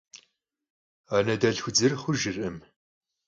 Anedelhxu 1.15 1.69
dzır 1.75 1.91
xhujjırkhım. 2.01 2.57